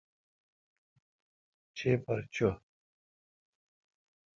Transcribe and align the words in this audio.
چیپر 1.77 2.19
چو۔ 2.33 2.49